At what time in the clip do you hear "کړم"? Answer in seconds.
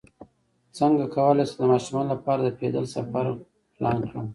4.09-4.25